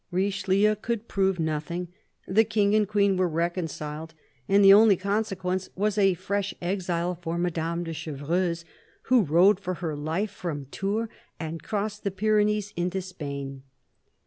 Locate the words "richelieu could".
0.09-1.07